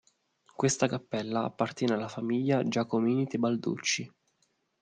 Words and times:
Questa 0.55 0.87
cappella 0.87 1.43
appartenne 1.43 1.93
alla 1.93 2.07
famiglia 2.07 2.63
Giacomini-Tebalducci. 2.63 4.11